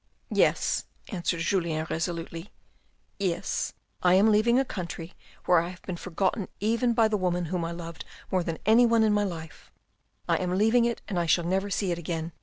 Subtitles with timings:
[0.31, 2.49] ""Yes," answered Julien resolutely,"
[3.19, 5.13] yes, I am leaving a country
[5.45, 9.03] where I have been forgotten even by the woman whom I loved more than anyone
[9.03, 9.71] in my life;
[10.27, 12.31] I am leaving it and I shall never see it again.